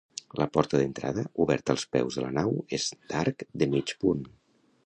[0.39, 4.27] La porta d'entrada, oberta als peus de la nau, és d'arc de mig punt.